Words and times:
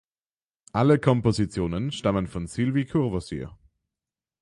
Alle 0.73 0.97
Kompositionen 0.97 1.91
stammen 1.91 2.25
von 2.25 2.47
Sylvie 2.47 2.85
Courvoisier. 2.85 3.55